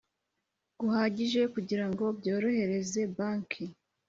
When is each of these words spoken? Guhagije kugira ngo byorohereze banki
Guhagije 0.79 1.41
kugira 1.53 1.85
ngo 1.91 2.05
byorohereze 2.19 3.01
banki 3.15 3.65